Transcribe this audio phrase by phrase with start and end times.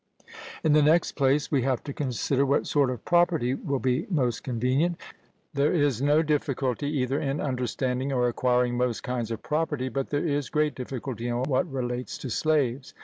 [0.63, 4.43] In the next place, we have to consider what sort of property will be most
[4.43, 4.97] convenient.
[5.53, 10.25] There is no difficulty either in understanding or acquiring most kinds of property, but there
[10.25, 12.95] is great difficulty in what relates to slaves.